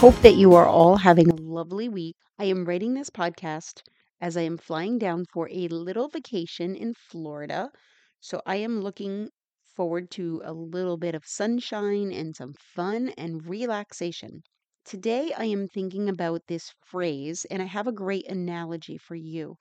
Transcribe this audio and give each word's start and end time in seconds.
Hope 0.00 0.16
that 0.22 0.36
you 0.36 0.54
are 0.54 0.66
all 0.66 0.96
having 0.96 1.28
a 1.28 1.34
lovely 1.34 1.86
week. 1.86 2.16
I 2.38 2.44
am 2.44 2.64
writing 2.64 2.94
this 2.94 3.10
podcast 3.10 3.82
as 4.18 4.34
I 4.34 4.40
am 4.40 4.56
flying 4.56 4.96
down 4.96 5.26
for 5.30 5.46
a 5.50 5.68
little 5.68 6.08
vacation 6.08 6.74
in 6.74 6.94
Florida. 6.94 7.70
So 8.18 8.40
I 8.46 8.56
am 8.56 8.80
looking 8.80 9.28
forward 9.76 10.10
to 10.12 10.40
a 10.42 10.54
little 10.54 10.96
bit 10.96 11.14
of 11.14 11.26
sunshine 11.26 12.12
and 12.12 12.34
some 12.34 12.54
fun 12.74 13.10
and 13.18 13.46
relaxation. 13.46 14.42
Today 14.86 15.34
I 15.36 15.44
am 15.44 15.68
thinking 15.68 16.08
about 16.08 16.40
this 16.48 16.72
phrase, 16.86 17.44
and 17.50 17.60
I 17.60 17.66
have 17.66 17.86
a 17.86 17.92
great 17.92 18.26
analogy 18.26 18.96
for 18.96 19.16
you, 19.16 19.56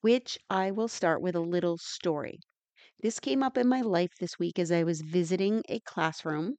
which 0.00 0.38
I 0.48 0.70
will 0.70 0.88
start 0.88 1.20
with 1.20 1.34
a 1.36 1.40
little 1.40 1.76
story. 1.76 2.38
This 3.02 3.20
came 3.20 3.42
up 3.42 3.58
in 3.58 3.68
my 3.68 3.82
life 3.82 4.12
this 4.18 4.38
week 4.38 4.58
as 4.58 4.72
I 4.72 4.82
was 4.82 5.02
visiting 5.02 5.62
a 5.68 5.78
classroom. 5.80 6.54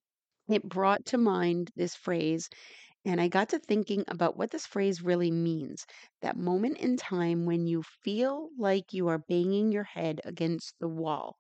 It 0.48 0.70
brought 0.70 1.08
to 1.08 1.18
mind 1.18 1.72
this 1.76 1.96
phrase, 1.96 2.50
and 3.06 3.22
I 3.22 3.28
got 3.30 3.50
to 3.50 3.60
thinking 3.60 4.04
about 4.08 4.36
what 4.38 4.52
this 4.52 4.66
phrase 4.66 5.02
really 5.02 5.32
means. 5.32 5.86
That 6.22 6.36
moment 6.38 6.78
in 6.80 6.98
time 6.98 7.46
when 7.46 7.68
you 7.68 7.84
feel 7.84 8.50
like 8.58 8.94
you 8.94 9.08
are 9.08 9.20
banging 9.20 9.72
your 9.72 9.84
head 9.86 10.20
against 10.26 10.78
the 10.80 10.88
wall. 10.90 11.38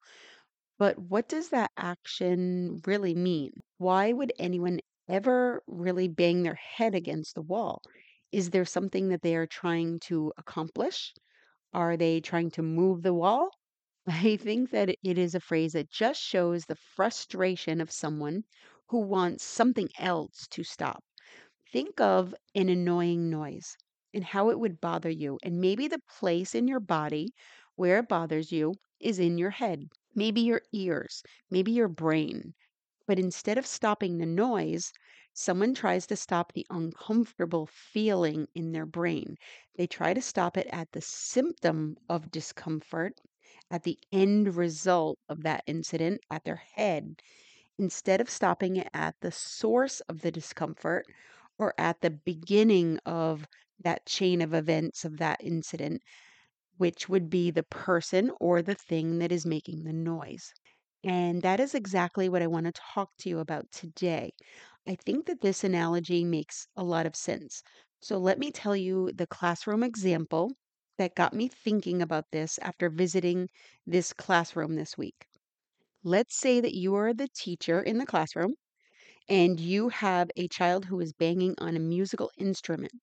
But 0.77 0.97
what 0.97 1.27
does 1.27 1.49
that 1.49 1.71
action 1.77 2.81
really 2.85 3.13
mean? 3.13 3.51
Why 3.77 4.13
would 4.13 4.31
anyone 4.39 4.79
ever 5.09 5.63
really 5.67 6.07
bang 6.07 6.43
their 6.43 6.55
head 6.55 6.95
against 6.95 7.35
the 7.35 7.41
wall? 7.41 7.81
Is 8.31 8.51
there 8.51 8.65
something 8.65 9.09
that 9.09 9.21
they 9.21 9.35
are 9.35 9.47
trying 9.47 9.99
to 10.01 10.33
accomplish? 10.37 11.13
Are 11.73 11.97
they 11.97 12.21
trying 12.21 12.51
to 12.51 12.63
move 12.63 13.03
the 13.03 13.13
wall? 13.13 13.51
I 14.07 14.37
think 14.37 14.71
that 14.71 14.89
it 15.03 15.17
is 15.17 15.35
a 15.35 15.39
phrase 15.41 15.73
that 15.73 15.91
just 15.91 16.21
shows 16.21 16.65
the 16.65 16.75
frustration 16.75 17.81
of 17.81 17.91
someone 17.91 18.45
who 18.89 18.99
wants 18.99 19.43
something 19.43 19.89
else 19.99 20.47
to 20.51 20.63
stop. 20.63 21.03
Think 21.71 21.99
of 21.99 22.33
an 22.55 22.69
annoying 22.69 23.29
noise 23.29 23.75
and 24.13 24.23
how 24.23 24.49
it 24.49 24.59
would 24.59 24.79
bother 24.79 25.09
you, 25.09 25.37
and 25.43 25.59
maybe 25.59 25.87
the 25.87 26.01
place 26.17 26.55
in 26.55 26.67
your 26.67 26.79
body 26.79 27.33
where 27.75 27.99
it 27.99 28.07
bothers 28.07 28.51
you 28.51 28.75
is 28.99 29.19
in 29.19 29.37
your 29.37 29.49
head, 29.49 29.89
maybe 30.15 30.41
your 30.41 30.61
ears, 30.71 31.21
maybe 31.49 31.71
your 31.71 31.87
brain. 31.87 32.53
But 33.07 33.19
instead 33.19 33.57
of 33.57 33.65
stopping 33.65 34.17
the 34.17 34.25
noise, 34.25 34.93
someone 35.33 35.73
tries 35.73 36.07
to 36.07 36.15
stop 36.15 36.53
the 36.53 36.65
uncomfortable 36.69 37.67
feeling 37.67 38.47
in 38.55 38.71
their 38.71 38.85
brain. 38.85 39.35
They 39.75 39.87
try 39.87 40.13
to 40.13 40.21
stop 40.21 40.57
it 40.57 40.67
at 40.71 40.91
the 40.93 41.01
symptom 41.01 41.97
of 42.07 42.31
discomfort, 42.31 43.19
at 43.69 43.83
the 43.83 43.99
end 44.11 44.55
result 44.55 45.19
of 45.27 45.43
that 45.43 45.63
incident, 45.67 46.21
at 46.31 46.45
their 46.45 46.63
head, 46.75 47.21
instead 47.77 48.21
of 48.21 48.29
stopping 48.29 48.75
it 48.77 48.89
at 48.93 49.15
the 49.21 49.31
source 49.31 49.99
of 50.01 50.21
the 50.21 50.31
discomfort 50.31 51.05
or 51.59 51.73
at 51.77 52.01
the 52.01 52.11
beginning 52.11 52.99
of 53.05 53.45
that 53.79 54.05
chain 54.05 54.41
of 54.41 54.53
events 54.53 55.05
of 55.05 55.17
that 55.17 55.41
incident, 55.43 56.01
which 56.77 57.09
would 57.09 57.29
be 57.29 57.51
the 57.51 57.63
person 57.63 58.31
or 58.39 58.61
the 58.61 58.75
thing 58.75 59.19
that 59.19 59.31
is 59.31 59.45
making 59.45 59.83
the 59.83 59.93
noise. 59.93 60.53
And 61.03 61.41
that 61.41 61.59
is 61.59 61.75
exactly 61.75 62.29
what 62.29 62.41
I 62.41 62.47
want 62.47 62.65
to 62.67 62.71
talk 62.73 63.11
to 63.19 63.29
you 63.29 63.39
about 63.39 63.71
today. 63.71 64.31
I 64.87 64.95
think 64.95 65.25
that 65.27 65.41
this 65.41 65.63
analogy 65.63 66.23
makes 66.25 66.67
a 66.75 66.83
lot 66.83 67.05
of 67.05 67.15
sense. 67.15 67.63
So 68.01 68.17
let 68.17 68.39
me 68.39 68.51
tell 68.51 68.75
you 68.75 69.11
the 69.13 69.27
classroom 69.27 69.83
example 69.83 70.51
that 70.97 71.15
got 71.15 71.33
me 71.33 71.47
thinking 71.49 72.01
about 72.01 72.31
this 72.31 72.57
after 72.59 72.89
visiting 72.89 73.49
this 73.85 74.13
classroom 74.13 74.75
this 74.75 74.97
week. 74.97 75.27
Let's 76.03 76.37
say 76.37 76.61
that 76.61 76.73
you 76.73 76.95
are 76.95 77.13
the 77.13 77.27
teacher 77.27 77.81
in 77.81 77.97
the 77.97 78.05
classroom 78.05 78.55
and 79.29 79.59
you 79.59 79.89
have 79.89 80.29
a 80.35 80.47
child 80.47 80.85
who 80.85 80.99
is 80.99 81.13
banging 81.13 81.55
on 81.59 81.75
a 81.75 81.79
musical 81.79 82.31
instrument. 82.37 82.93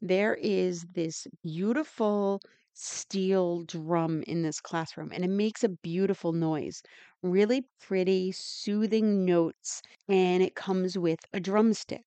There 0.00 0.34
is 0.34 0.82
this 0.92 1.26
beautiful 1.42 2.40
steel 2.74 3.62
drum 3.62 4.22
in 4.26 4.42
this 4.42 4.60
classroom, 4.60 5.10
and 5.12 5.24
it 5.24 5.28
makes 5.30 5.64
a 5.64 5.68
beautiful 5.68 6.32
noise. 6.32 6.82
Really 7.22 7.66
pretty, 7.80 8.32
soothing 8.32 9.24
notes, 9.24 9.82
and 10.08 10.42
it 10.42 10.54
comes 10.54 10.98
with 10.98 11.20
a 11.32 11.40
drumstick. 11.40 12.04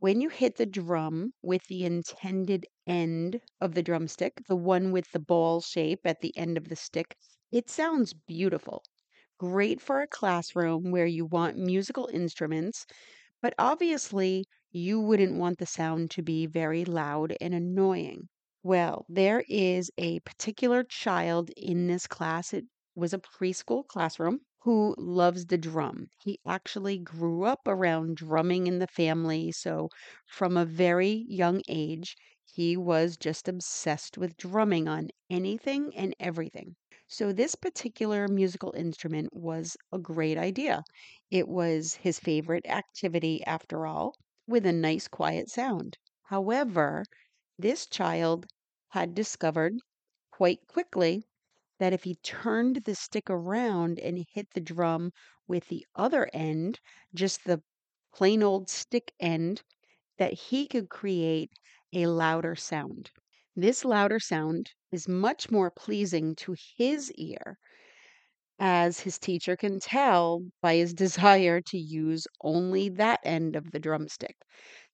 When 0.00 0.20
you 0.20 0.28
hit 0.28 0.56
the 0.56 0.66
drum 0.66 1.34
with 1.40 1.62
the 1.68 1.84
intended 1.84 2.66
end 2.86 3.40
of 3.60 3.74
the 3.74 3.82
drumstick, 3.82 4.42
the 4.48 4.56
one 4.56 4.90
with 4.90 5.12
the 5.12 5.20
ball 5.20 5.60
shape 5.60 6.00
at 6.04 6.20
the 6.20 6.36
end 6.36 6.56
of 6.58 6.68
the 6.68 6.74
stick, 6.74 7.16
it 7.52 7.70
sounds 7.70 8.12
beautiful. 8.14 8.82
Great 9.38 9.80
for 9.80 10.00
a 10.02 10.06
classroom 10.06 10.90
where 10.90 11.06
you 11.06 11.24
want 11.24 11.56
musical 11.56 12.08
instruments, 12.12 12.84
but 13.42 13.54
obviously 13.58 14.44
you 14.70 15.00
wouldn't 15.00 15.38
want 15.38 15.58
the 15.58 15.66
sound 15.66 16.10
to 16.12 16.22
be 16.22 16.46
very 16.46 16.84
loud 16.84 17.36
and 17.40 17.54
annoying. 17.54 18.28
Well, 18.62 19.06
there 19.08 19.44
is 19.48 19.90
a 19.98 20.20
particular 20.20 20.84
child 20.84 21.50
in 21.56 21.86
this 21.86 22.06
class. 22.06 22.52
It 22.52 22.66
was 22.94 23.12
a 23.14 23.18
preschool 23.18 23.86
classroom 23.86 24.42
who 24.60 24.94
loves 24.98 25.46
the 25.46 25.58
drum. 25.58 26.08
He 26.22 26.40
actually 26.46 26.98
grew 26.98 27.44
up 27.44 27.62
around 27.66 28.16
drumming 28.16 28.66
in 28.66 28.78
the 28.78 28.86
family. 28.86 29.52
So, 29.52 29.90
from 30.26 30.56
a 30.56 30.64
very 30.66 31.24
young 31.28 31.62
age, 31.68 32.16
he 32.44 32.76
was 32.76 33.16
just 33.16 33.48
obsessed 33.48 34.18
with 34.18 34.36
drumming 34.36 34.88
on 34.88 35.10
anything 35.30 35.96
and 35.96 36.14
everything. 36.20 36.76
So, 37.08 37.32
this 37.32 37.56
particular 37.56 38.28
musical 38.28 38.72
instrument 38.76 39.32
was 39.32 39.76
a 39.90 39.98
great 39.98 40.38
idea. 40.38 40.84
It 41.28 41.48
was 41.48 41.94
his 41.94 42.20
favorite 42.20 42.66
activity, 42.66 43.42
after 43.44 43.84
all, 43.84 44.14
with 44.46 44.64
a 44.64 44.72
nice 44.72 45.08
quiet 45.08 45.50
sound. 45.50 45.98
However, 46.22 47.04
this 47.58 47.86
child 47.88 48.46
had 48.90 49.12
discovered 49.16 49.74
quite 50.30 50.68
quickly 50.68 51.24
that 51.78 51.92
if 51.92 52.04
he 52.04 52.16
turned 52.16 52.84
the 52.84 52.94
stick 52.94 53.30
around 53.30 53.98
and 53.98 54.24
hit 54.32 54.50
the 54.52 54.60
drum 54.60 55.12
with 55.48 55.68
the 55.68 55.86
other 55.96 56.30
end, 56.32 56.78
just 57.14 57.44
the 57.44 57.62
plain 58.14 58.42
old 58.42 58.68
stick 58.70 59.14
end, 59.18 59.62
that 60.18 60.34
he 60.34 60.66
could 60.68 60.90
create 60.90 61.52
a 61.92 62.06
louder 62.06 62.56
sound. 62.56 63.10
This 63.58 63.84
louder 63.84 64.20
sound 64.20 64.70
is 64.90 65.06
much 65.06 65.50
more 65.50 65.70
pleasing 65.70 66.34
to 66.36 66.56
his 66.78 67.12
ear, 67.12 67.58
as 68.60 69.00
his 69.00 69.18
teacher 69.18 69.56
can 69.56 69.80
tell 69.80 70.44
by 70.62 70.76
his 70.76 70.94
desire 71.04 71.60
to 71.60 71.76
use 71.76 72.24
only 72.40 72.88
that 72.88 73.18
end 73.24 73.56
of 73.56 73.72
the 73.72 73.80
drumstick. 73.80 74.36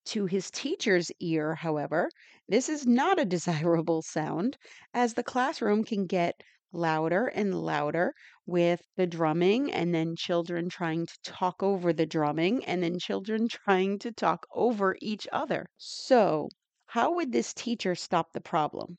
To 0.07 0.27
his 0.27 0.51
teacher's 0.51 1.11
ear, 1.21 1.57
however, 1.57 2.11
this 2.49 2.69
is 2.71 2.87
not 2.87 3.19
a 3.19 3.27
desirable 3.27 4.03
sound, 4.03 4.59
as 4.95 5.15
the 5.15 5.25
classroom 5.25 5.85
can 5.85 6.07
get 6.07 6.41
louder 6.73 7.27
and 7.27 7.61
louder 7.61 8.15
with 8.47 8.83
the 8.97 9.07
drumming, 9.07 9.73
and 9.73 9.95
then 9.95 10.17
children 10.17 10.71
trying 10.71 11.07
to 11.07 11.19
talk 11.25 11.63
over 11.63 11.93
the 11.93 12.07
drumming, 12.07 12.65
and 12.65 12.83
then 12.83 12.99
children 12.99 13.49
trying 13.51 13.99
to 14.01 14.13
talk 14.13 14.47
over 14.55 14.97
each 15.03 15.29
other. 15.33 15.67
So, 15.79 16.49
how 16.95 17.13
would 17.13 17.33
this 17.33 17.53
teacher 17.53 17.97
stop 17.97 18.33
the 18.33 18.41
problem? 18.41 18.97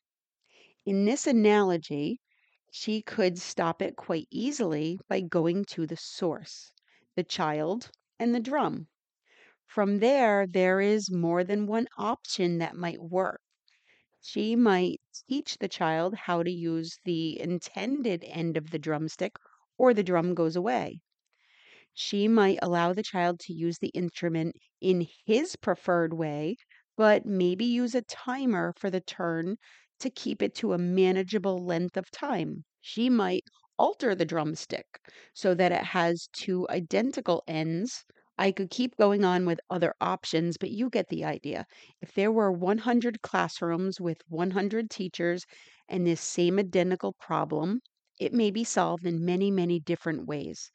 In 0.86 1.06
this 1.06 1.26
analogy, 1.26 2.20
she 2.70 3.02
could 3.02 3.40
stop 3.40 3.82
it 3.82 3.96
quite 3.96 4.28
easily 4.30 5.00
by 5.08 5.22
going 5.22 5.64
to 5.70 5.88
the 5.88 5.96
source, 5.96 6.74
the 7.16 7.24
child 7.24 7.90
and 8.20 8.36
the 8.36 8.42
drum. 8.42 8.88
From 9.66 10.00
there, 10.00 10.46
there 10.46 10.82
is 10.82 11.10
more 11.10 11.46
than 11.46 11.68
one 11.68 11.88
option 11.98 12.58
that 12.58 12.76
might 12.76 13.02
work. 13.02 13.40
She 14.22 14.58
might 14.58 15.00
teach 15.30 15.58
the 15.58 15.70
child 15.70 16.16
how 16.16 16.44
to 16.44 16.52
use 16.52 17.00
the 17.06 17.40
intended 17.40 18.26
end 18.26 18.58
of 18.58 18.72
the 18.72 18.80
drumstick, 18.80 19.38
or 19.78 19.94
the 19.94 20.04
drum 20.04 20.34
goes 20.36 20.58
away. 20.58 21.00
She 21.94 22.28
might 22.28 22.60
allow 22.62 22.92
the 22.92 23.04
child 23.04 23.40
to 23.46 23.54
use 23.54 23.78
the 23.78 23.94
instrument 23.96 24.58
in 24.82 25.08
his 25.26 25.56
preferred 25.56 26.14
way, 26.14 26.58
but 26.98 27.26
maybe 27.26 27.66
use 27.66 27.96
a 27.96 28.02
timer 28.02 28.74
for 28.78 28.90
the 28.90 29.02
turn 29.02 29.58
to 30.00 30.10
keep 30.10 30.42
it 30.42 30.54
to 30.56 30.74
a 30.74 30.78
manageable 30.78 31.58
length 31.66 31.98
of 31.98 32.10
time. 32.12 32.64
She 32.82 33.10
might 33.10 33.44
alter 33.78 34.16
the 34.16 34.26
drumstick 34.26 34.86
so 35.34 35.54
that 35.56 35.72
it 35.72 35.84
has 35.84 36.28
two 36.34 36.68
identical 36.70 37.44
ends. 37.48 38.06
I 38.38 38.52
could 38.52 38.70
keep 38.70 38.96
going 38.98 39.24
on 39.24 39.46
with 39.46 39.60
other 39.70 39.94
options, 40.02 40.58
but 40.58 40.72
you 40.72 40.90
get 40.90 41.08
the 41.10 41.24
idea. 41.26 41.66
If 42.02 42.14
there 42.14 42.32
were 42.32 42.52
100 42.52 43.22
classrooms 43.22 44.00
with 44.02 44.18
100 44.28 44.90
teachers 44.90 45.46
and 45.90 46.06
this 46.06 46.22
same 46.22 46.60
identical 46.60 47.14
problem, 47.14 47.82
it 48.20 48.34
may 48.34 48.52
be 48.52 48.64
solved 48.64 49.06
in 49.06 49.26
many, 49.26 49.52
many 49.52 49.80
different 49.80 50.26
ways. 50.28 50.72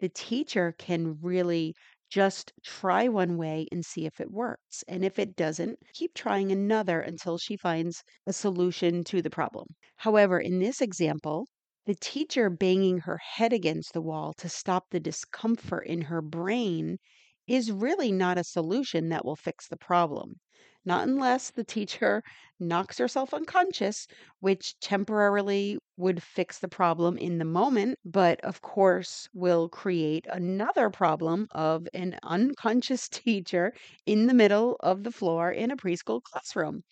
The 0.00 0.10
teacher 0.10 0.74
can 0.78 1.18
really 1.22 1.74
just 2.12 2.52
try 2.64 3.08
one 3.08 3.36
way 3.38 3.66
and 3.72 3.84
see 3.84 4.06
if 4.06 4.20
it 4.20 4.30
works. 4.30 4.84
And 4.88 5.04
if 5.04 5.18
it 5.18 5.36
doesn't, 5.36 5.78
keep 5.94 6.14
trying 6.14 6.52
another 6.52 7.00
until 7.00 7.38
she 7.38 7.56
finds 7.56 8.04
a 8.26 8.32
solution 8.34 9.04
to 9.04 9.22
the 9.22 9.30
problem. 9.30 9.68
However, 9.96 10.38
in 10.40 10.58
this 10.58 10.80
example, 10.82 11.46
the 11.86 11.94
teacher 11.94 12.50
banging 12.50 12.98
her 12.98 13.18
head 13.18 13.52
against 13.52 13.92
the 13.94 14.02
wall 14.02 14.34
to 14.38 14.48
stop 14.48 14.90
the 14.90 15.00
discomfort 15.00 15.86
in 15.86 16.02
her 16.02 16.20
brain 16.20 16.98
is 17.46 17.72
really 17.72 18.12
not 18.12 18.36
a 18.38 18.44
solution 18.44 19.08
that 19.10 19.24
will 19.24 19.36
fix 19.36 19.68
the 19.68 19.76
problem. 19.78 20.34
Not 20.84 21.08
unless 21.08 21.50
the 21.50 21.64
teacher 21.64 22.22
knocks 22.60 22.98
herself 22.98 23.34
unconscious, 23.34 24.06
which 24.38 24.78
temporarily 24.78 25.78
would 25.96 26.22
fix 26.22 26.60
the 26.60 26.68
problem 26.68 27.18
in 27.18 27.38
the 27.38 27.44
moment, 27.44 27.98
but 28.04 28.40
of 28.42 28.60
course 28.62 29.28
will 29.34 29.68
create 29.68 30.24
another 30.30 30.88
problem 30.88 31.48
of 31.50 31.88
an 31.92 32.18
unconscious 32.22 33.08
teacher 33.08 33.72
in 34.06 34.26
the 34.28 34.34
middle 34.34 34.76
of 34.80 35.02
the 35.02 35.10
floor 35.10 35.50
in 35.50 35.72
a 35.72 35.76
preschool 35.76 36.22
classroom 36.22 36.84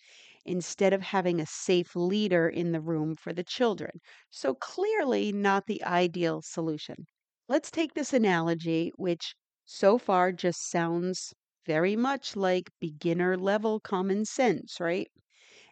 instead 0.45 0.93
of 0.93 1.01
having 1.01 1.39
a 1.39 1.45
safe 1.45 1.95
leader 1.95 2.47
in 2.49 2.71
the 2.73 2.81
room 2.81 3.15
for 3.15 3.33
the 3.33 3.43
children. 3.43 4.01
So 4.29 4.53
clearly 4.53 5.31
not 5.31 5.65
the 5.67 5.83
ideal 5.83 6.41
solution. 6.41 7.05
Let's 7.47 7.71
take 7.71 7.93
this 7.93 8.13
analogy, 8.13 8.91
which 8.97 9.35
so 9.65 9.97
far 9.97 10.31
just 10.31 10.69
sounds 10.69 11.33
very 11.65 11.95
much 11.95 12.35
like 12.35 12.69
beginner 12.79 13.37
level 13.37 13.79
common 13.79 14.25
sense, 14.25 14.79
right? 14.79 15.09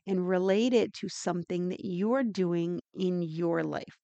And 0.07 0.27
relate 0.27 0.74
it 0.74 0.94
to 0.95 1.09
something 1.09 1.69
that 1.69 1.86
you're 1.86 2.24
doing 2.24 2.81
in 2.94 3.21
your 3.24 3.63
life. 3.63 3.97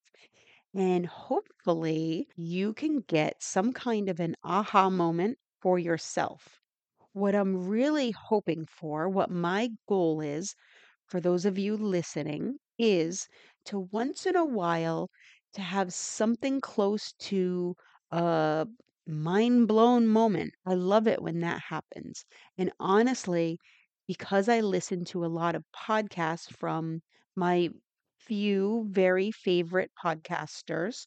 And 0.75 1.07
hopefully, 1.07 2.27
you 2.35 2.73
can 2.73 2.99
get 2.99 3.41
some 3.41 3.73
kind 3.73 4.09
of 4.09 4.19
an 4.19 4.35
aha 4.43 4.91
moment 4.91 5.39
for 5.59 5.79
yourself. 5.79 6.59
What 7.13 7.33
I'm 7.35 7.67
really 7.67 8.11
hoping 8.11 8.65
for, 8.67 9.09
what 9.09 9.31
my 9.31 9.69
goal 9.87 10.21
is 10.21 10.55
for 11.07 11.19
those 11.19 11.45
of 11.45 11.57
you 11.57 11.77
listening, 11.77 12.59
is 12.77 13.27
to 13.65 13.79
once 13.79 14.25
in 14.27 14.35
a 14.35 14.45
while 14.45 15.09
to 15.53 15.61
have 15.61 15.93
something 15.93 16.61
close 16.61 17.13
to 17.19 17.75
a 18.11 18.67
mind 19.07 19.67
blown 19.67 20.07
moment. 20.07 20.53
I 20.65 20.73
love 20.75 21.07
it 21.07 21.21
when 21.21 21.39
that 21.41 21.61
happens. 21.69 22.25
And 22.57 22.71
honestly, 22.79 23.59
because 24.07 24.49
I 24.49 24.61
listen 24.61 25.05
to 25.05 25.25
a 25.25 25.27
lot 25.27 25.55
of 25.55 25.65
podcasts 25.75 26.51
from 26.57 27.01
my 27.35 27.69
few 28.19 28.87
very 28.89 29.31
favorite 29.31 29.91
podcasters, 30.03 31.05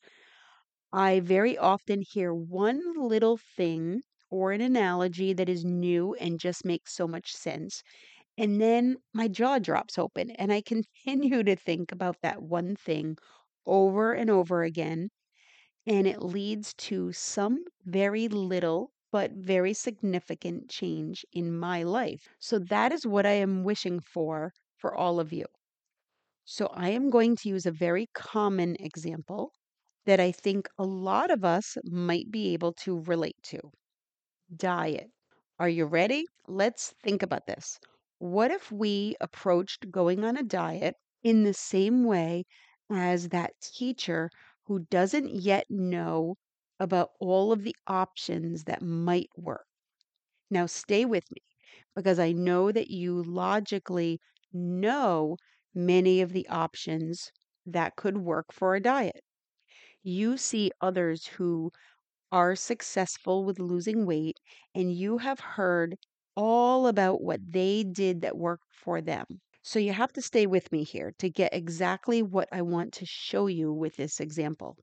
I 0.93 1.21
very 1.21 1.57
often 1.57 2.03
hear 2.03 2.35
one 2.35 2.83
little 2.95 3.39
thing 3.39 4.03
or 4.31 4.53
an 4.53 4.61
analogy 4.61 5.33
that 5.33 5.49
is 5.49 5.65
new 5.65 6.13
and 6.17 6.39
just 6.39 6.63
makes 6.65 6.95
so 6.95 7.09
much 7.09 7.33
sense. 7.33 7.83
And 8.39 8.61
then 8.61 8.99
my 9.15 9.29
jaw 9.29 9.59
drops 9.61 9.99
open 9.99 10.31
and 10.33 10.53
I 10.53 10.63
continue 10.67 11.43
to 11.45 11.57
think 11.57 11.93
about 11.93 12.23
that 12.23 12.43
one 12.43 12.77
thing 12.77 13.19
over 13.67 14.15
and 14.15 14.31
over 14.31 14.63
again. 14.65 15.11
And 15.89 16.07
it 16.07 16.23
leads 16.23 16.73
to 16.75 17.13
some 17.13 17.65
very 17.85 18.29
little 18.29 18.93
but 19.11 19.33
very 19.33 19.75
significant 19.75 20.71
change 20.71 21.27
in 21.33 21.59
my 21.59 21.83
life. 21.83 22.29
So 22.39 22.61
that 22.61 22.93
is 22.93 23.05
what 23.05 23.27
I 23.27 23.33
am 23.33 23.65
wishing 23.65 23.99
for 23.99 24.53
for 24.77 24.95
all 24.95 25.19
of 25.19 25.33
you. 25.33 25.47
So 26.45 26.67
I 26.69 26.89
am 26.91 27.11
going 27.11 27.37
to 27.37 27.49
use 27.49 27.65
a 27.65 27.71
very 27.71 28.09
common 28.13 28.77
example 28.81 29.53
that 30.05 30.21
I 30.21 30.33
think 30.33 30.69
a 30.79 30.85
lot 30.85 31.31
of 31.31 31.45
us 31.45 31.77
might 31.85 32.31
be 32.31 32.53
able 32.55 32.73
to 32.85 33.01
relate 33.01 33.37
to 33.45 33.73
diet. 34.55 35.11
Are 35.59 35.69
you 35.71 35.87
ready? 35.87 36.27
Let's 36.47 36.95
think 37.03 37.23
about 37.23 37.47
this. 37.47 37.79
What 38.19 38.51
if 38.51 38.71
we 38.71 39.17
approached 39.21 39.91
going 39.91 40.25
on 40.25 40.37
a 40.37 40.43
diet 40.43 40.97
in 41.23 41.45
the 41.45 41.55
same 41.55 42.05
way 42.05 42.45
as 42.91 43.31
that 43.31 43.53
teacher 43.63 44.31
who 44.69 44.81
doesn't 44.81 45.31
yet 45.31 45.67
know 45.71 46.37
about 46.81 47.11
all 47.21 47.53
of 47.53 47.65
the 47.65 47.77
options 47.89 48.65
that 48.65 48.83
might 48.83 49.31
work? 49.37 49.67
Now, 50.51 50.67
stay 50.67 51.07
with 51.07 51.31
me 51.31 51.41
because 51.97 52.19
I 52.19 52.33
know 52.33 52.71
that 52.73 52.91
you 52.91 53.23
logically 53.23 54.21
know 54.53 55.39
many 55.75 56.21
of 56.21 56.33
the 56.35 56.47
options 56.49 57.33
that 57.67 57.97
could 57.97 58.19
work 58.19 58.53
for 58.53 58.75
a 58.75 58.81
diet. 58.81 59.25
You 60.03 60.37
see 60.39 60.73
others 60.81 61.27
who 61.27 61.71
are 62.33 62.57
successful 62.57 63.45
with 63.45 63.59
losing 63.61 64.07
weight, 64.07 64.39
and 64.75 64.93
you 64.93 65.19
have 65.19 65.41
heard 65.41 65.99
all 66.37 66.87
about 66.89 67.23
what 67.23 67.53
they 67.53 67.85
did 67.85 68.23
that 68.23 68.39
worked 68.39 68.73
for 68.73 69.01
them. 69.03 69.41
So 69.69 69.79
you 69.79 69.93
have 69.93 70.13
to 70.15 70.23
stay 70.23 70.47
with 70.47 70.73
me 70.73 70.83
here 70.83 71.13
to 71.19 71.29
get 71.29 71.53
exactly 71.53 72.23
what 72.23 72.49
I 72.51 72.63
want 72.63 72.93
to 72.95 73.05
show 73.07 73.47
you 73.47 73.71
with 73.71 73.97
this 73.97 74.19
example. 74.19 74.79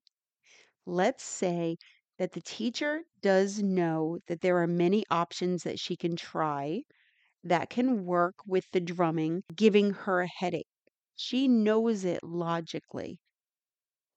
Let's 0.85 1.23
say 1.23 1.77
that 2.17 2.33
the 2.33 2.41
teacher 2.41 3.03
does 3.21 3.63
know 3.63 4.19
that 4.27 4.41
there 4.41 4.61
are 4.61 4.67
many 4.67 5.05
options 5.09 5.63
that 5.63 5.79
she 5.79 5.97
can 5.97 6.15
try 6.15 6.83
that 7.43 7.69
can 7.69 8.05
work 8.05 8.35
with 8.47 8.71
the 8.71 8.81
drumming, 8.81 9.43
giving 9.55 9.91
her 9.91 10.21
a 10.21 10.27
headache. 10.27 10.67
She 11.15 11.47
knows 11.47 12.05
it 12.05 12.23
logically. 12.23 13.19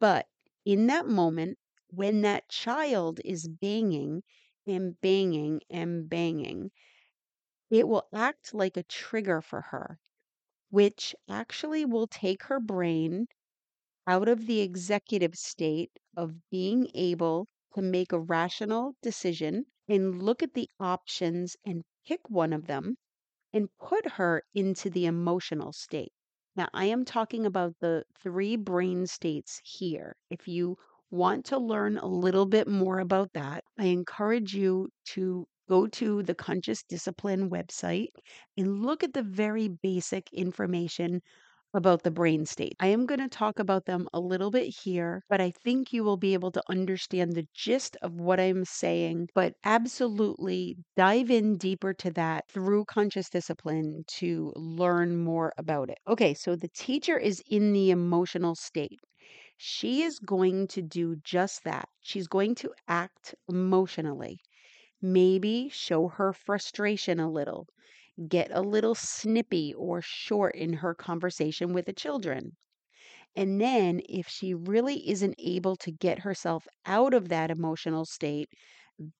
But 0.00 0.26
in 0.64 0.88
that 0.88 1.06
moment, 1.06 1.58
when 1.90 2.22
that 2.22 2.48
child 2.48 3.20
is 3.24 3.48
banging 3.48 4.24
and 4.66 5.00
banging 5.00 5.60
and 5.70 6.08
banging, 6.10 6.72
it 7.70 7.88
will 7.88 8.06
act 8.12 8.52
like 8.52 8.76
a 8.76 8.82
trigger 8.82 9.40
for 9.40 9.62
her, 9.62 9.98
which 10.70 11.14
actually 11.28 11.84
will 11.84 12.06
take 12.06 12.44
her 12.44 12.60
brain 12.60 13.26
out 14.08 14.28
of 14.28 14.46
the 14.46 14.60
executive 14.60 15.34
state 15.36 15.92
of 16.16 16.48
being 16.50 16.90
able 16.94 17.46
to 17.74 17.80
make 17.82 18.12
a 18.12 18.18
rational 18.18 18.94
decision 19.02 19.66
and 19.88 20.20
look 20.22 20.42
at 20.42 20.54
the 20.54 20.68
options 20.80 21.56
and 21.64 21.84
pick 22.06 22.28
one 22.28 22.52
of 22.52 22.66
them 22.66 22.96
and 23.52 23.68
put 23.78 24.06
her 24.12 24.42
into 24.54 24.90
the 24.90 25.06
emotional 25.06 25.72
state. 25.72 26.12
Now, 26.56 26.68
I 26.72 26.86
am 26.86 27.04
talking 27.04 27.46
about 27.46 27.74
the 27.80 28.04
three 28.20 28.56
brain 28.56 29.06
states 29.06 29.60
here. 29.64 30.16
If 30.30 30.48
you 30.48 30.76
want 31.10 31.44
to 31.46 31.58
learn 31.58 31.98
a 31.98 32.06
little 32.06 32.46
bit 32.46 32.68
more 32.68 32.98
about 33.00 33.32
that, 33.34 33.64
I 33.78 33.86
encourage 33.86 34.54
you 34.54 34.88
to 35.14 35.46
go 35.68 35.86
to 35.86 36.22
the 36.22 36.34
Conscious 36.34 36.82
Discipline 36.82 37.50
website 37.50 38.08
and 38.56 38.82
look 38.82 39.04
at 39.04 39.12
the 39.12 39.22
very 39.22 39.68
basic 39.68 40.32
information 40.32 41.20
about 41.74 42.02
the 42.02 42.10
brain 42.10 42.44
state. 42.46 42.74
I 42.80 42.88
am 42.88 43.06
going 43.06 43.20
to 43.20 43.28
talk 43.28 43.58
about 43.58 43.84
them 43.86 44.08
a 44.12 44.20
little 44.20 44.50
bit 44.50 44.74
here, 44.82 45.22
but 45.30 45.40
I 45.40 45.50
think 45.50 45.92
you 45.92 46.04
will 46.04 46.16
be 46.16 46.34
able 46.34 46.50
to 46.52 46.62
understand 46.68 47.32
the 47.34 47.46
gist 47.54 47.96
of 48.02 48.14
what 48.14 48.40
I'm 48.40 48.64
saying. 48.66 49.28
But 49.34 49.54
absolutely 49.64 50.76
dive 50.96 51.30
in 51.30 51.56
deeper 51.58 51.94
to 51.94 52.10
that 52.12 52.48
through 52.50 52.84
conscious 52.86 53.30
discipline 53.30 54.04
to 54.18 54.52
learn 54.56 55.16
more 55.16 55.52
about 55.58 55.90
it. 55.90 55.98
Okay, 56.06 56.34
so 56.34 56.56
the 56.56 56.68
teacher 56.68 57.16
is 57.18 57.42
in 57.48 57.72
the 57.72 57.90
emotional 57.90 58.54
state. 58.54 58.98
She 59.58 60.02
is 60.02 60.18
going 60.20 60.68
to 60.68 60.82
do 60.82 61.16
just 61.16 61.64
that. 61.64 61.88
She's 62.00 62.28
going 62.28 62.54
to 62.56 62.72
act 62.88 63.34
emotionally. 63.48 64.40
Maybe 65.02 65.68
show 65.70 66.08
her 66.08 66.32
frustration 66.32 67.18
a 67.18 67.30
little 67.30 67.66
get 68.28 68.50
a 68.52 68.62
little 68.62 68.94
snippy 68.94 69.74
or 69.74 70.02
short 70.02 70.54
in 70.56 70.74
her 70.74 70.94
conversation 70.94 71.72
with 71.72 71.86
the 71.86 71.92
children. 71.94 72.56
And 73.36 73.60
then, 73.60 74.02
if 74.08 74.28
she 74.28 74.54
really 74.54 75.08
isn't 75.08 75.36
able 75.38 75.76
to 75.76 75.90
get 75.92 76.20
herself 76.20 76.68
out 76.86 77.14
of 77.14 77.28
that 77.30 77.50
emotional 77.50 78.04
state, 78.04 78.50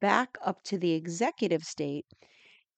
back 0.00 0.36
up 0.42 0.62
to 0.64 0.78
the 0.78 0.92
executive 0.92 1.64
state, 1.64 2.06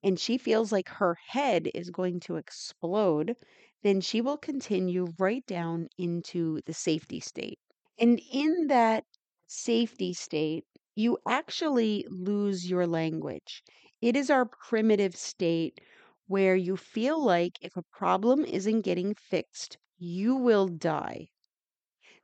and 0.03 0.21
she 0.21 0.39
feels 0.39 0.73
like 0.73 0.89
her 0.89 1.15
head 1.29 1.71
is 1.75 1.91
going 1.91 2.21
to 2.21 2.37
explode, 2.37 3.35
then 3.83 4.01
she 4.03 4.21
will 4.21 4.37
continue 4.37 5.09
right 5.19 5.47
down 5.47 5.89
into 5.99 6.61
the 6.67 6.75
safety 6.75 7.21
state. 7.21 7.59
And 7.99 8.21
in 8.33 8.67
that 8.69 9.05
safety 9.47 10.13
state, 10.15 10.65
you 10.95 11.19
actually 11.29 12.07
lose 12.09 12.69
your 12.71 12.87
language. 12.87 13.63
It 14.01 14.17
is 14.17 14.31
our 14.31 14.47
primitive 14.47 15.17
state 15.17 15.81
where 16.27 16.57
you 16.57 16.77
feel 16.77 17.23
like 17.25 17.59
if 17.61 17.77
a 17.77 17.83
problem 17.83 18.45
isn't 18.45 18.83
getting 18.83 19.15
fixed, 19.15 19.79
you 19.99 20.37
will 20.37 20.69
die. 20.69 21.29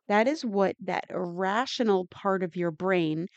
That 0.09 0.27
is 0.27 0.45
what 0.45 0.75
that 0.81 1.05
irrational 1.11 2.07
part 2.09 2.43
of 2.43 2.57
your 2.57 2.73
brain, 2.73 3.29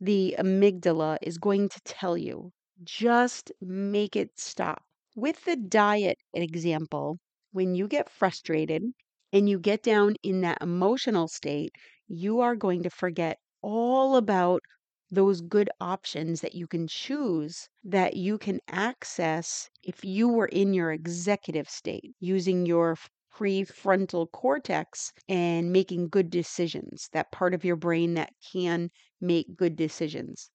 the 0.00 0.36
amygdala, 0.38 1.18
is 1.22 1.38
going 1.38 1.68
to 1.70 1.80
tell 1.84 2.16
you. 2.16 2.52
Just 2.84 3.52
make 3.60 4.16
it 4.16 4.38
stop. 4.40 4.84
With 5.16 5.44
the 5.44 5.56
diet 5.56 6.18
example, 6.34 7.18
when 7.52 7.74
you 7.74 7.88
get 7.88 8.10
frustrated 8.10 8.84
and 9.32 9.48
you 9.50 9.60
get 9.60 9.82
down 9.82 10.16
in 10.22 10.42
that 10.42 10.62
emotional 10.62 11.28
state, 11.28 11.74
you 12.08 12.40
are 12.40 12.56
going 12.56 12.84
to 12.84 12.90
forget 12.90 13.40
all 13.62 14.16
about 14.16 14.62
those 15.10 15.40
good 15.42 15.68
options 15.80 16.40
that 16.40 16.54
you 16.54 16.66
can 16.66 16.86
choose 16.88 17.68
that 17.84 18.16
you 18.16 18.38
can 18.38 18.60
access 18.68 19.68
if 19.82 20.04
you 20.04 20.28
were 20.28 20.46
in 20.48 20.74
your 20.74 20.92
executive 20.92 21.68
state 21.68 22.14
using 22.20 22.66
your 22.66 22.96
prefrontal 23.34 24.30
cortex 24.32 25.12
and 25.28 25.72
making 25.72 26.08
good 26.08 26.30
decisions, 26.30 27.08
that 27.12 27.32
part 27.32 27.54
of 27.54 27.64
your 27.64 27.76
brain 27.76 28.14
that 28.14 28.32
can 28.52 28.90
make 29.20 29.56
good 29.56 29.76
decisions. 29.76 30.50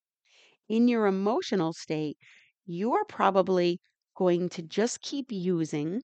in 0.70 0.88
your 0.88 1.08
emotional 1.08 1.74
state, 1.74 2.18
you 2.66 2.94
are 2.94 3.06
probably 3.06 3.80
going 4.16 4.48
to 4.50 4.62
just 4.62 5.02
keep 5.02 5.32
using 5.32 6.02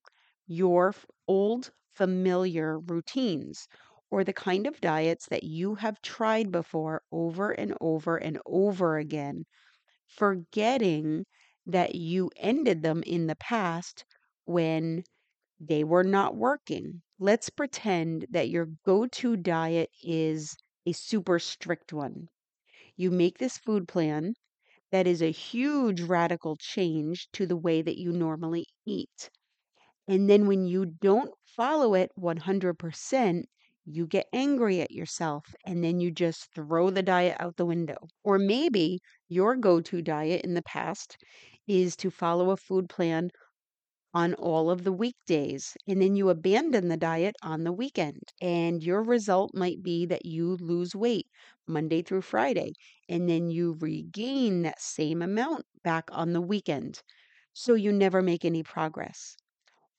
your 0.47 0.93
old 1.27 1.71
familiar 1.93 2.79
routines 2.79 3.67
or 4.13 4.23
the 4.23 4.33
kind 4.33 4.67
of 4.67 4.81
diets 4.81 5.27
that 5.27 5.43
you 5.43 5.75
have 5.75 6.01
tried 6.03 6.51
before 6.51 7.01
over 7.11 7.51
and 7.51 7.75
over 7.81 8.17
and 8.17 8.39
over 8.45 8.97
again, 8.97 9.45
forgetting 10.07 11.25
that 11.65 11.95
you 11.95 12.29
ended 12.37 12.83
them 12.83 13.03
in 13.05 13.27
the 13.27 13.35
past 13.35 14.05
when 14.45 15.03
they 15.59 15.83
were 15.83 16.03
not 16.03 16.35
working. 16.35 17.01
Let's 17.19 17.49
pretend 17.49 18.27
that 18.31 18.49
your 18.49 18.67
go 18.85 19.07
to 19.07 19.37
diet 19.37 19.91
is 20.03 20.55
a 20.85 20.93
super 20.93 21.39
strict 21.39 21.93
one. 21.93 22.29
You 22.95 23.11
make 23.11 23.37
this 23.37 23.57
food 23.59 23.87
plan 23.87 24.35
that 24.91 25.07
is 25.07 25.21
a 25.21 25.31
huge 25.31 26.01
radical 26.01 26.57
change 26.57 27.29
to 27.33 27.45
the 27.47 27.57
way 27.57 27.81
that 27.83 27.99
you 27.99 28.11
normally 28.13 28.67
eat. 28.85 29.31
And 30.07 30.29
then 30.29 30.47
when 30.47 30.65
you 30.65 30.85
don't 30.85 31.33
follow 31.45 31.93
it 31.93 32.11
100%, 32.15 33.49
you 33.85 34.07
get 34.07 34.27
angry 34.33 34.81
at 34.81 34.91
yourself 34.91 35.55
and 35.65 35.83
then 35.83 35.99
you 35.99 36.11
just 36.11 36.53
throw 36.53 36.89
the 36.89 37.03
diet 37.03 37.37
out 37.39 37.57
the 37.57 37.65
window. 37.65 37.97
Or 38.23 38.37
maybe 38.39 38.99
your 39.29 39.55
go 39.55 39.81
to 39.81 40.01
diet 40.01 40.43
in 40.43 40.53
the 40.53 40.61
past 40.63 41.17
is 41.67 41.95
to 41.97 42.11
follow 42.11 42.51
a 42.51 42.57
food 42.57 42.89
plan 42.89 43.31
on 44.15 44.33
all 44.35 44.71
of 44.71 44.83
the 44.83 44.91
weekdays 44.91 45.77
and 45.87 46.01
then 46.01 46.15
you 46.15 46.29
abandon 46.29 46.87
the 46.87 46.97
diet 46.97 47.35
on 47.43 47.63
the 47.63 47.71
weekend. 47.71 48.23
And 48.41 48.83
your 48.83 49.03
result 49.03 49.53
might 49.53 49.83
be 49.83 50.05
that 50.07 50.25
you 50.25 50.57
lose 50.57 50.95
weight 50.95 51.27
Monday 51.67 52.01
through 52.01 52.21
Friday 52.23 52.73
and 53.09 53.29
then 53.29 53.49
you 53.49 53.77
regain 53.79 54.63
that 54.63 54.81
same 54.81 55.21
amount 55.21 55.65
back 55.83 56.05
on 56.11 56.33
the 56.33 56.41
weekend. 56.41 57.03
So 57.53 57.75
you 57.75 57.91
never 57.91 58.21
make 58.21 58.45
any 58.45 58.63
progress. 58.63 59.35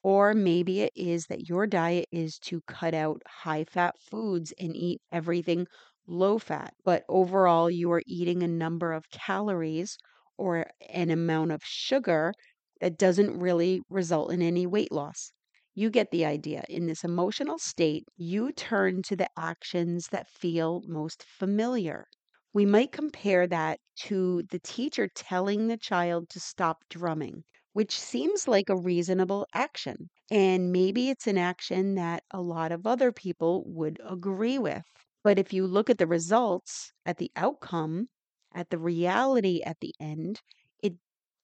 Or 0.04 0.34
maybe 0.34 0.82
it 0.82 0.92
is 0.94 1.26
that 1.26 1.48
your 1.48 1.66
diet 1.66 2.06
is 2.12 2.38
to 2.40 2.60
cut 2.60 2.94
out 2.94 3.22
high 3.26 3.64
fat 3.64 3.98
foods 3.98 4.52
and 4.56 4.76
eat 4.76 5.02
everything 5.10 5.66
low 6.06 6.38
fat. 6.38 6.74
But 6.84 7.04
overall, 7.08 7.68
you 7.68 7.90
are 7.90 8.02
eating 8.06 8.44
a 8.44 8.46
number 8.46 8.92
of 8.92 9.10
calories 9.10 9.98
or 10.36 10.70
an 10.90 11.10
amount 11.10 11.50
of 11.50 11.64
sugar 11.64 12.34
that 12.80 12.96
doesn't 12.98 13.36
really 13.40 13.80
result 13.88 14.30
in 14.30 14.42
any 14.42 14.64
weight 14.64 14.92
loss. 14.92 15.32
You 15.74 15.90
get 15.90 16.12
the 16.12 16.24
idea. 16.24 16.62
In 16.68 16.86
this 16.86 17.02
emotional 17.02 17.58
state, 17.58 18.06
you 18.16 18.52
turn 18.52 19.02
to 19.04 19.16
the 19.16 19.28
actions 19.36 20.06
that 20.12 20.28
feel 20.30 20.82
most 20.86 21.24
familiar. 21.24 22.06
We 22.52 22.64
might 22.64 22.92
compare 22.92 23.48
that 23.48 23.80
to 24.02 24.44
the 24.44 24.60
teacher 24.60 25.08
telling 25.08 25.66
the 25.66 25.76
child 25.78 26.28
to 26.30 26.38
stop 26.38 26.84
drumming 26.88 27.42
which 27.74 28.00
seems 28.00 28.48
like 28.48 28.70
a 28.70 28.76
reasonable 28.76 29.46
action. 29.52 30.08
And 30.30 30.72
maybe 30.72 31.10
it's 31.10 31.26
an 31.26 31.36
action 31.38 31.96
that 31.96 32.24
a 32.30 32.40
lot 32.40 32.72
of 32.72 32.86
other 32.86 33.12
people 33.12 33.64
would 33.66 34.00
agree 34.04 34.58
with. 34.58 34.84
But 35.22 35.38
if 35.38 35.52
you 35.52 35.66
look 35.66 35.90
at 35.90 35.98
the 35.98 36.06
results, 36.06 36.92
at 37.04 37.18
the 37.18 37.30
outcome, 37.36 38.08
at 38.54 38.70
the 38.70 38.78
reality 38.78 39.62
at 39.62 39.80
the 39.80 39.94
end, 40.00 40.40
it 40.82 40.94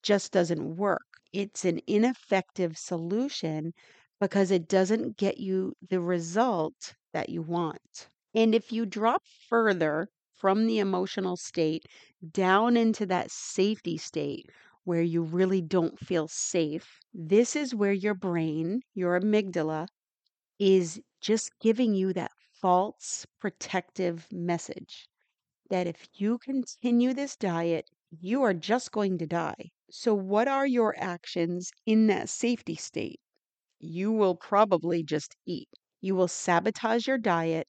just 0.02 0.32
doesn't 0.32 0.76
work. 0.76 1.06
It's 1.32 1.64
an 1.66 1.80
ineffective 1.87 2.78
solution 2.78 3.75
because 4.20 4.50
it 4.50 4.68
doesn't 4.68 5.16
get 5.16 5.38
you 5.38 5.75
the 5.88 6.00
result 6.00 6.94
that 7.12 7.28
you 7.28 7.42
want. 7.42 8.08
And 8.34 8.54
if 8.54 8.72
you 8.72 8.87
drop 8.87 9.22
further 9.49 10.08
from 10.37 10.66
the 10.66 10.78
emotional 10.78 11.37
state 11.37 11.84
down 12.30 12.76
into 12.76 13.06
that 13.06 13.30
safety 13.30 13.96
state 13.99 14.46
where 14.84 15.02
you 15.02 15.22
really 15.22 15.62
don't 15.62 15.99
feel 15.99 16.28
safe, 16.28 16.99
this 17.14 17.56
is 17.56 17.75
where 17.75 17.92
your 17.92 18.14
brain, 18.14 18.82
your 18.94 19.20
amygdala, 19.20 19.88
is 20.60 21.00
just 21.20 21.58
giving 21.60 21.94
you 21.94 22.12
that 22.12 22.30
false 22.52 23.26
protective 23.40 24.28
message 24.32 25.08
that 25.70 25.87
if 25.87 26.08
you 26.14 26.38
continue 26.38 27.14
this 27.14 27.37
diet, 27.37 27.88
you 28.10 28.42
are 28.42 28.54
just 28.54 28.92
going 28.92 29.18
to 29.18 29.26
die. 29.26 29.70
So, 29.90 30.14
what 30.14 30.49
are 30.49 30.66
your 30.66 30.94
actions 30.99 31.72
in 31.87 32.06
that 32.08 32.28
safety 32.28 32.76
state? 32.76 33.20
You 33.80 34.12
will 34.12 34.37
probably 34.37 35.02
just 35.02 35.37
eat. 35.46 35.68
You 36.00 36.14
will 36.14 36.28
sabotage 36.28 37.06
your 37.08 37.18
diet 37.18 37.68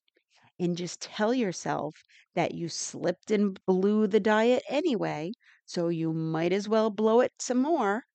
and 0.60 0.78
just 0.78 1.02
tell 1.02 1.34
yourself 1.34 2.04
that 2.36 2.54
you 2.54 2.70
slipped 2.70 3.32
and 3.32 3.60
blew 3.66 4.08
the 4.08 4.20
diet 4.22 4.64
anyway, 4.70 5.34
so 5.72 5.90
you 5.90 6.14
might 6.14 6.54
as 6.54 6.70
well 6.70 6.90
blow 6.92 7.22
it 7.22 7.34
some 7.40 7.60
more, 7.60 8.06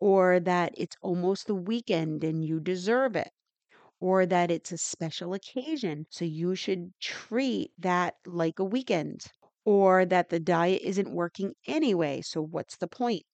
or 0.00 0.40
that 0.40 0.74
it's 0.76 0.96
almost 1.02 1.46
the 1.46 1.54
weekend 1.54 2.24
and 2.24 2.44
you 2.44 2.60
deserve 2.60 3.16
it, 3.16 3.30
or 4.00 4.26
that 4.26 4.50
it's 4.50 4.72
a 4.72 4.78
special 4.78 5.34
occasion, 5.34 6.06
so 6.10 6.24
you 6.24 6.54
should 6.54 6.92
treat 7.00 7.72
that 7.78 8.16
like 8.26 8.58
a 8.58 8.64
weekend, 8.64 9.24
or 9.64 10.04
that 10.06 10.28
the 10.30 10.40
diet 10.40 10.82
isn't 10.82 11.10
working 11.14 11.54
anyway, 11.66 12.20
so 12.22 12.42
what's 12.42 12.76
the 12.78 12.88
point? 12.88 13.24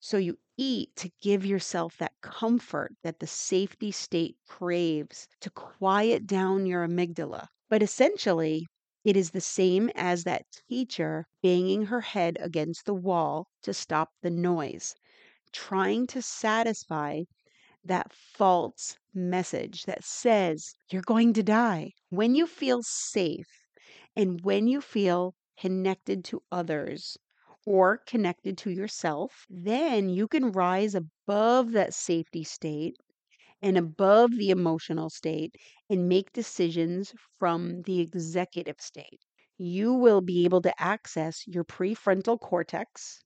So 0.00 0.16
you 0.16 0.38
eat 0.56 0.96
to 0.96 1.10
give 1.20 1.44
yourself 1.44 1.98
that 1.98 2.14
comfort 2.22 2.96
that 3.02 3.18
the 3.20 3.26
safety 3.26 3.92
state 3.92 4.38
craves 4.48 5.28
to 5.42 5.50
quiet 5.50 6.26
down 6.26 6.64
your 6.64 6.86
amygdala. 6.88 7.48
But 7.68 7.82
essentially, 7.82 8.66
it 9.06 9.16
is 9.16 9.30
the 9.30 9.40
same 9.40 9.88
as 9.94 10.24
that 10.24 10.44
teacher 10.68 11.26
banging 11.42 11.86
her 11.86 12.02
head 12.02 12.36
against 12.40 12.84
the 12.84 12.94
wall 12.94 13.48
to 13.62 13.72
stop 13.72 14.10
the 14.22 14.30
noise, 14.30 14.94
trying 15.52 16.06
to 16.08 16.20
satisfy 16.20 17.22
that 17.84 18.12
false 18.12 18.98
message 19.14 19.84
that 19.84 20.04
says 20.04 20.74
you're 20.90 21.02
going 21.02 21.32
to 21.32 21.42
die. 21.42 21.92
When 22.10 22.34
you 22.34 22.46
feel 22.46 22.82
safe 22.82 23.48
and 24.16 24.40
when 24.42 24.66
you 24.66 24.80
feel 24.80 25.36
connected 25.56 26.24
to 26.24 26.42
others 26.50 27.16
or 27.64 27.98
connected 28.06 28.58
to 28.58 28.70
yourself, 28.70 29.46
then 29.48 30.08
you 30.08 30.26
can 30.26 30.52
rise 30.52 30.96
above 30.96 31.72
that 31.72 31.94
safety 31.94 32.42
state 32.44 32.96
and 33.66 33.76
above 33.76 34.30
the 34.38 34.50
emotional 34.50 35.10
state 35.10 35.56
and 35.90 36.08
make 36.08 36.32
decisions 36.32 37.14
from 37.38 37.82
the 37.82 38.00
executive 38.00 38.80
state. 38.80 39.20
You 39.58 39.94
will 39.94 40.22
be 40.22 40.46
able 40.46 40.62
to 40.62 40.82
access 40.82 41.46
your 41.46 41.64
prefrontal 41.64 42.40
cortex 42.40 43.22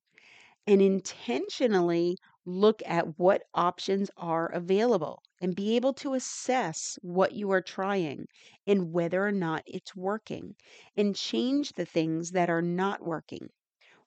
and 0.67 0.81
intentionally 0.81 2.17
look 2.47 2.83
at 2.87 3.19
what 3.19 3.43
options 3.55 4.11
are 4.17 4.47
available 4.53 5.23
and 5.41 5.55
be 5.55 5.77
able 5.77 5.93
to 5.95 6.15
assess 6.15 6.99
what 7.03 7.33
you 7.33 7.51
are 7.51 7.61
trying 7.63 8.27
and 8.67 8.93
whether 8.93 9.25
or 9.27 9.33
not 9.33 9.63
it's 9.67 9.95
working 9.95 10.57
and 10.97 11.15
change 11.15 11.73
the 11.75 11.85
things 11.85 12.31
that 12.33 12.49
are 12.51 12.63
not 12.63 13.03
working 13.05 13.49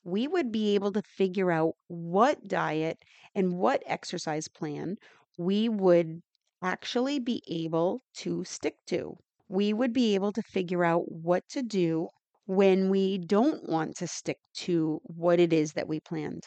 we 0.04 0.28
would 0.28 0.52
be 0.52 0.76
able 0.76 0.92
to 0.94 1.02
figure 1.02 1.52
out 1.52 1.76
what 1.88 2.48
diet 2.48 3.04
and 3.36 3.58
what 3.58 3.84
exercise 3.86 4.48
plan 4.48 4.98
we 5.38 5.70
would 5.70 6.22
actually 6.62 7.20
be 7.20 7.42
able 7.48 8.02
to 8.16 8.44
stick 8.46 8.76
to. 8.88 9.18
We 9.48 9.74
would 9.74 9.94
be 9.94 10.16
able 10.16 10.32
to 10.34 10.42
figure 10.42 10.84
out 10.84 11.12
what 11.12 11.48
to 11.50 11.62
do 11.64 12.10
when 12.46 12.90
we 12.90 13.18
don't 13.18 13.68
want 13.70 13.96
to 13.98 14.08
stick 14.08 14.40
to 14.66 15.00
what 15.04 15.40
it 15.40 15.54
is 15.54 15.74
that 15.74 15.88
we 15.88 16.00
planned. 16.00 16.44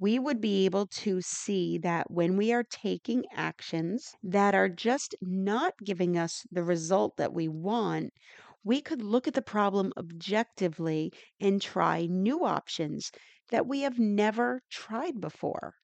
We 0.00 0.18
would 0.18 0.40
be 0.40 0.64
able 0.64 0.88
to 0.88 1.20
see 1.22 1.78
that 1.78 2.10
when 2.10 2.36
we 2.36 2.52
are 2.52 2.64
taking 2.64 3.24
actions 3.32 4.14
that 4.22 4.52
are 4.52 4.68
just 4.68 5.14
not 5.20 5.74
giving 5.84 6.18
us 6.18 6.44
the 6.50 6.64
result 6.64 7.16
that 7.18 7.32
we 7.32 7.46
want, 7.46 8.12
we 8.64 8.80
could 8.80 9.02
look 9.02 9.28
at 9.28 9.34
the 9.34 9.42
problem 9.42 9.92
objectively 9.96 11.12
and 11.40 11.62
try 11.62 12.06
new 12.06 12.44
options 12.44 13.12
that 13.50 13.66
we 13.66 13.82
have 13.82 13.98
never 14.00 14.62
tried 14.70 15.20
before. 15.20 15.74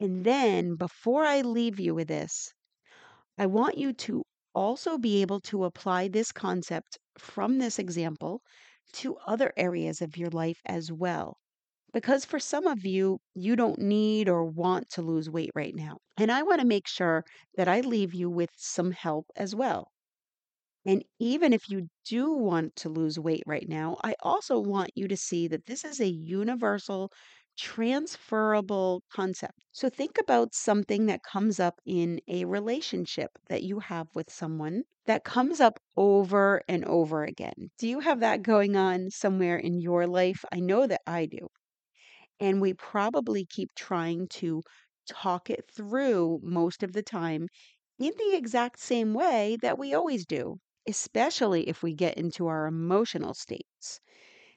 And 0.00 0.24
then, 0.24 0.76
before 0.76 1.26
I 1.26 1.42
leave 1.42 1.78
you 1.78 1.94
with 1.94 2.08
this, 2.08 2.54
I 3.38 3.46
want 3.46 3.78
you 3.78 3.92
to 3.94 4.24
also 4.54 4.98
be 4.98 5.22
able 5.22 5.40
to 5.42 5.64
apply 5.64 6.08
this 6.08 6.32
concept 6.32 6.98
from 7.18 7.58
this 7.58 7.78
example 7.78 8.42
to 8.94 9.16
other 9.18 9.52
areas 9.56 10.02
of 10.02 10.16
your 10.16 10.30
life 10.30 10.60
as 10.66 10.92
well. 10.92 11.38
Because 11.92 12.24
for 12.24 12.40
some 12.40 12.66
of 12.66 12.84
you, 12.86 13.20
you 13.34 13.56
don't 13.56 13.80
need 13.80 14.28
or 14.28 14.44
want 14.44 14.90
to 14.90 15.02
lose 15.02 15.30
weight 15.30 15.52
right 15.54 15.74
now. 15.74 15.98
And 16.18 16.32
I 16.32 16.42
want 16.44 16.60
to 16.62 16.66
make 16.66 16.88
sure 16.88 17.24
that 17.56 17.68
I 17.68 17.80
leave 17.80 18.14
you 18.14 18.30
with 18.30 18.50
some 18.56 18.92
help 18.92 19.26
as 19.36 19.54
well. 19.54 19.92
And 20.86 21.04
even 21.18 21.52
if 21.52 21.68
you 21.68 21.88
do 22.06 22.32
want 22.32 22.76
to 22.76 22.88
lose 22.88 23.18
weight 23.18 23.42
right 23.46 23.68
now, 23.68 23.98
I 24.02 24.14
also 24.20 24.58
want 24.58 24.90
you 24.94 25.06
to 25.08 25.16
see 25.16 25.48
that 25.48 25.66
this 25.66 25.84
is 25.84 26.00
a 26.00 26.08
universal, 26.08 27.12
transferable 27.56 29.02
concept. 29.12 29.64
So 29.72 29.88
think 29.88 30.18
about 30.18 30.54
something 30.54 31.06
that 31.06 31.22
comes 31.22 31.58
up 31.60 31.80
in 31.86 32.20
a 32.28 32.44
relationship 32.44 33.30
that 33.48 33.62
you 33.62 33.80
have 33.80 34.08
with 34.14 34.30
someone 34.30 34.84
that 35.06 35.24
comes 35.24 35.60
up 35.60 35.78
over 35.96 36.62
and 36.68 36.84
over 36.84 37.24
again. 37.24 37.70
Do 37.78 37.88
you 37.88 38.00
have 38.00 38.20
that 38.20 38.42
going 38.42 38.76
on 38.76 39.10
somewhere 39.10 39.56
in 39.58 39.80
your 39.80 40.06
life? 40.06 40.44
I 40.52 40.60
know 40.60 40.86
that 40.86 41.02
I 41.06 41.26
do. 41.26 41.48
And 42.40 42.62
we 42.62 42.72
probably 42.72 43.44
keep 43.44 43.74
trying 43.74 44.28
to 44.28 44.62
talk 45.06 45.50
it 45.50 45.70
through 45.70 46.40
most 46.42 46.82
of 46.82 46.94
the 46.94 47.02
time 47.02 47.46
in 47.98 48.12
the 48.16 48.34
exact 48.36 48.78
same 48.80 49.12
way 49.12 49.56
that 49.60 49.78
we 49.78 49.92
always 49.94 50.24
do, 50.26 50.58
especially 50.88 51.68
if 51.68 51.82
we 51.82 51.94
get 51.94 52.16
into 52.16 52.46
our 52.46 52.66
emotional 52.66 53.34
states. 53.34 54.00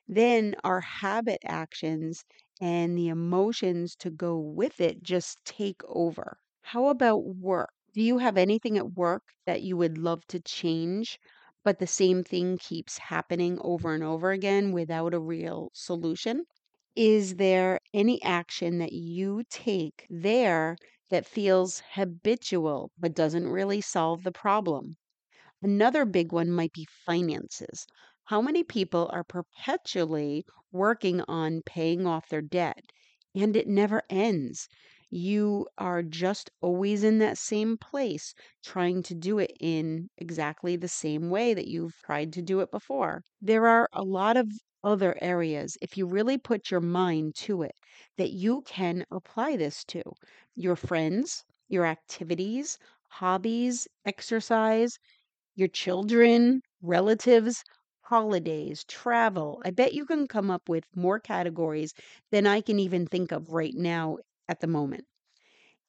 Then 0.07 0.55
our 0.63 0.81
habit 0.81 1.39
actions 1.45 2.25
and 2.59 2.97
the 2.97 3.07
emotions 3.09 3.95
to 3.97 4.09
go 4.09 4.37
with 4.39 4.79
it 4.81 5.03
just 5.03 5.43
take 5.45 5.81
over. 5.87 6.39
How 6.61 6.87
about 6.87 7.25
work? 7.25 7.71
Do 7.93 8.01
you 8.01 8.17
have 8.19 8.37
anything 8.37 8.77
at 8.77 8.93
work 8.93 9.23
that 9.45 9.61
you 9.63 9.77
would 9.77 9.97
love 9.97 10.25
to 10.27 10.39
change, 10.39 11.19
but 11.63 11.79
the 11.79 11.87
same 11.87 12.23
thing 12.23 12.57
keeps 12.57 12.97
happening 12.97 13.57
over 13.61 13.93
and 13.93 14.03
over 14.03 14.31
again 14.31 14.71
without 14.71 15.13
a 15.13 15.19
real 15.19 15.69
solution? 15.73 16.45
Is 16.95 17.35
there 17.37 17.79
any 17.93 18.21
action 18.21 18.77
that 18.79 18.93
you 18.93 19.43
take 19.49 20.05
there 20.09 20.77
that 21.09 21.25
feels 21.25 21.81
habitual 21.93 22.91
but 22.97 23.15
doesn't 23.15 23.47
really 23.49 23.81
solve 23.81 24.23
the 24.23 24.31
problem? 24.31 24.97
Another 25.61 26.03
big 26.03 26.33
one 26.33 26.51
might 26.51 26.73
be 26.73 26.85
finances. 27.05 27.87
How 28.29 28.41
many 28.41 28.63
people 28.63 29.09
are 29.11 29.23
perpetually 29.23 30.45
working 30.71 31.21
on 31.27 31.63
paying 31.63 32.05
off 32.05 32.29
their 32.29 32.41
debt 32.41 32.91
and 33.35 33.55
it 33.55 33.67
never 33.67 34.03
ends? 34.09 34.69
You 35.09 35.67
are 35.77 36.03
just 36.03 36.51
always 36.61 37.03
in 37.03 37.17
that 37.17 37.37
same 37.37 37.77
place, 37.77 38.33
trying 38.63 39.03
to 39.03 39.15
do 39.15 39.39
it 39.39 39.51
in 39.59 40.09
exactly 40.17 40.75
the 40.75 40.87
same 40.87 41.29
way 41.29 41.53
that 41.55 41.67
you've 41.67 41.95
tried 42.05 42.31
to 42.33 42.41
do 42.41 42.61
it 42.61 42.71
before. 42.71 43.23
There 43.41 43.67
are 43.67 43.89
a 43.93 44.03
lot 44.03 44.37
of 44.37 44.51
other 44.83 45.17
areas, 45.21 45.77
if 45.81 45.97
you 45.97 46.05
really 46.05 46.37
put 46.37 46.71
your 46.71 46.81
mind 46.81 47.35
to 47.37 47.63
it, 47.63 47.75
that 48.17 48.31
you 48.31 48.61
can 48.61 49.05
apply 49.11 49.57
this 49.57 49.83
to 49.85 50.03
your 50.55 50.75
friends, 50.75 51.43
your 51.67 51.85
activities, 51.85 52.77
hobbies, 53.07 53.87
exercise 54.05 54.99
your 55.55 55.67
children, 55.67 56.61
relatives, 56.81 57.63
holidays, 58.09 58.83
travel. 58.85 59.61
I 59.65 59.71
bet 59.71 59.93
you 59.93 60.05
can 60.05 60.27
come 60.27 60.51
up 60.51 60.67
with 60.69 60.85
more 60.95 61.19
categories 61.19 61.93
than 62.31 62.47
I 62.47 62.61
can 62.61 62.79
even 62.79 63.07
think 63.07 63.31
of 63.31 63.51
right 63.51 63.73
now 63.75 64.17
at 64.47 64.59
the 64.59 64.67
moment. 64.67 65.05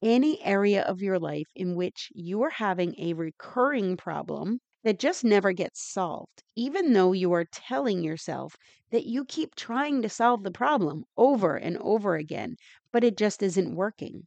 Any 0.02 0.42
area 0.42 0.82
of 0.82 1.00
your 1.00 1.18
life 1.18 1.48
in 1.56 1.74
which 1.74 2.12
you 2.14 2.42
are 2.42 2.50
having 2.50 2.94
a 3.00 3.14
recurring 3.14 3.96
problem 3.96 4.60
that 4.84 4.98
just 4.98 5.24
never 5.24 5.52
gets 5.52 5.80
solved, 5.82 6.42
even 6.54 6.92
though 6.92 7.12
you 7.12 7.32
are 7.32 7.46
telling 7.46 8.02
yourself 8.04 8.56
that 8.90 9.06
you 9.06 9.24
keep 9.24 9.54
trying 9.54 10.02
to 10.02 10.10
solve 10.10 10.42
the 10.42 10.50
problem 10.50 11.06
over 11.16 11.56
and 11.56 11.78
over 11.78 12.16
again, 12.16 12.56
but 12.92 13.04
it 13.04 13.16
just 13.16 13.42
isn't 13.42 13.74
working 13.74 14.26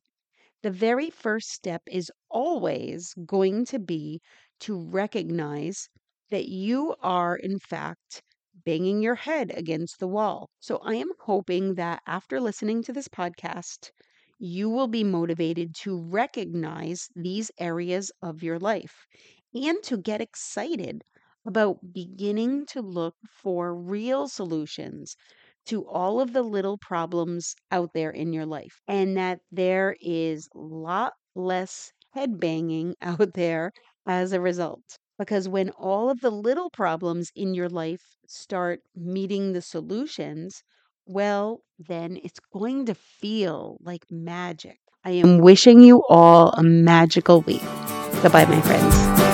the 0.63 0.71
very 0.71 1.11
first 1.11 1.49
step 1.51 1.83
is 1.87 2.11
always 2.29 3.13
going 3.25 3.65
to 3.65 3.77
be 3.77 4.19
to 4.59 4.75
recognize 4.79 5.89
that 6.33 6.49
you 6.49 6.95
are, 7.01 7.37
in 7.37 7.59
fact, 7.59 8.21
banging 8.65 9.01
your 9.01 9.15
head 9.15 9.53
against 9.55 9.99
the 9.99 10.07
wall. 10.09 10.49
So 10.59 10.79
I 10.79 10.95
am 10.95 11.11
hoping 11.21 11.75
that 11.75 12.03
after 12.07 12.41
listening 12.41 12.83
to 12.83 12.93
this 12.93 13.07
podcast, 13.07 13.91
you 14.39 14.69
will 14.69 14.87
be 14.89 15.03
motivated 15.05 15.75
to 15.83 15.99
recognize 16.01 17.09
these 17.15 17.51
areas 17.59 18.11
of 18.21 18.43
your 18.43 18.59
life 18.59 19.07
and 19.53 19.81
to 19.83 19.97
get 19.97 20.21
excited 20.21 21.03
about 21.45 21.93
beginning 21.93 22.65
to 22.67 22.81
look 22.81 23.15
for 23.41 23.75
real 23.75 24.27
solutions 24.27 25.15
to 25.65 25.87
all 25.87 26.19
of 26.19 26.33
the 26.33 26.43
little 26.43 26.77
problems 26.77 27.55
out 27.71 27.91
there 27.93 28.11
in 28.11 28.33
your 28.33 28.45
life 28.45 28.81
and 28.87 29.17
that 29.17 29.39
there 29.51 29.95
is 30.01 30.47
a 30.53 30.57
lot 30.59 31.13
less 31.35 31.91
head 32.11 32.39
banging 32.39 32.95
out 33.01 33.33
there 33.33 33.71
as 34.05 34.33
a 34.33 34.41
result. 34.41 34.97
Because 35.23 35.47
when 35.47 35.69
all 35.69 36.09
of 36.09 36.19
the 36.19 36.29
little 36.29 36.69
problems 36.69 37.31
in 37.33 37.53
your 37.53 37.69
life 37.69 38.17
start 38.27 38.81
meeting 38.93 39.53
the 39.53 39.61
solutions, 39.61 40.63
well, 41.05 41.61
then 41.79 42.19
it's 42.21 42.41
going 42.51 42.87
to 42.87 42.93
feel 42.93 43.77
like 43.79 44.03
magic. 44.11 44.79
I 45.05 45.11
am 45.11 45.37
wishing 45.37 45.79
you 45.79 46.03
all 46.09 46.49
a 46.49 46.61
magical 46.61 47.39
week. 47.39 47.63
Goodbye, 48.21 48.43
my 48.43 48.59
friends. 48.59 49.32